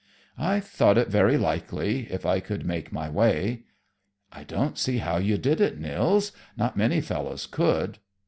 [0.39, 3.65] "I thought it very likely, if I could make my way."
[4.33, 6.31] "I don't see how you did it, Nils.
[6.57, 7.99] Not many fellows could."